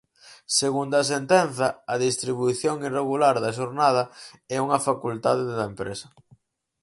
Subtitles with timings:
[0.59, 4.03] Segundo a sentenza, a distribución irregular da xornada
[4.55, 6.07] é unha facultade da empresa.